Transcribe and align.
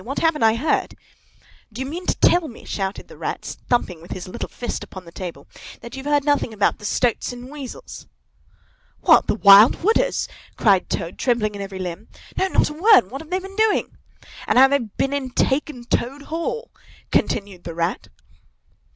What 0.03 0.17
haven't 0.17 0.41
I 0.41 0.55
heard?" 0.55 0.95
"Do 1.71 1.79
you 1.79 1.85
mean 1.85 2.07
to 2.07 2.15
tell 2.17 2.47
me," 2.47 2.65
shouted 2.65 3.07
the 3.07 3.19
Rat, 3.19 3.55
thumping 3.69 4.01
with 4.01 4.09
his 4.13 4.27
little 4.27 4.49
fist 4.49 4.83
upon 4.83 5.05
the 5.05 5.11
table, 5.11 5.47
"that 5.81 5.95
you've 5.95 6.07
heard 6.07 6.23
nothing 6.25 6.55
about 6.55 6.79
the 6.79 6.85
Stoats 6.85 7.31
and 7.31 7.51
Weasels?" 7.51 8.07
What, 9.01 9.27
the 9.27 9.35
Wild 9.35 9.77
Wooders?" 9.83 10.27
cried 10.57 10.89
Toad, 10.89 11.19
trembling 11.19 11.53
in 11.53 11.61
every 11.61 11.77
limb. 11.77 12.07
"No, 12.35 12.47
not 12.47 12.71
a 12.71 12.73
word! 12.73 13.11
What 13.11 13.21
have 13.21 13.29
they 13.29 13.37
been 13.37 13.55
doing?" 13.55 13.95
"—And 14.47 14.57
how 14.57 14.69
they've 14.69 14.97
been 14.97 15.13
and 15.13 15.35
taken 15.35 15.83
Toad 15.83 16.23
Hall?" 16.23 16.71
continued 17.11 17.63
the 17.63 17.75
Rat. 17.75 18.07